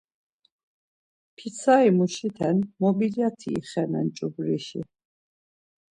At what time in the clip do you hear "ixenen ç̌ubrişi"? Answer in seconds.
3.59-4.81